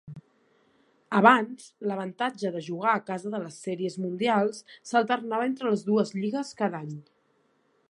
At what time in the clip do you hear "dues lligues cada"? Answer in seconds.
5.93-6.85